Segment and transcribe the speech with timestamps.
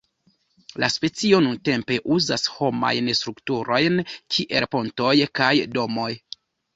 [0.83, 4.01] La specio nuntempe uzas homajn strukturojn
[4.37, 6.09] kiel pontoj kaj domoj.